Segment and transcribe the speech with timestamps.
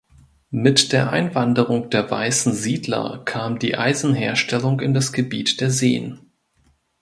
[0.55, 6.19] Mit der Einwanderung der weißen Siedler kam die Eisenherstellung in das Gebiet der Seen.